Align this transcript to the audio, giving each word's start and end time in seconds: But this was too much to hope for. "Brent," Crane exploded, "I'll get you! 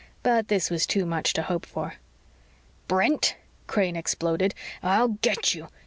But 0.23 0.47
this 0.47 0.71
was 0.71 0.87
too 0.87 1.05
much 1.05 1.31
to 1.33 1.43
hope 1.43 1.63
for. 1.63 1.93
"Brent," 2.87 3.35
Crane 3.67 3.95
exploded, 3.95 4.55
"I'll 4.81 5.09
get 5.09 5.53
you! 5.53 5.67